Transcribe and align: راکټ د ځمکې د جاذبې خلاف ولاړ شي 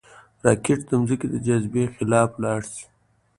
راکټ 0.45 0.79
د 0.87 0.91
ځمکې 1.01 1.27
د 1.31 1.35
جاذبې 1.45 1.83
خلاف 1.95 2.29
ولاړ 2.35 2.61
شي 2.73 2.85